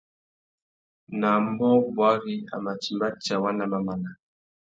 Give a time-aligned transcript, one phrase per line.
[1.19, 4.09] Nà ambōh bwari a mà timba tsawá nà mamana.